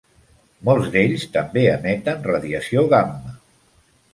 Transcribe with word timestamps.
Molts 0.69 0.87
d'ells 0.95 1.27
també 1.35 1.65
emeten 1.73 2.27
radiació 2.31 2.85
gamma. 2.95 3.37